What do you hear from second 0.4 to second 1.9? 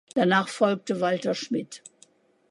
folgte Walter Schmidt.